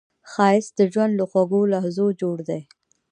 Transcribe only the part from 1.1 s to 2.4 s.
له خوږو لحظو جوړ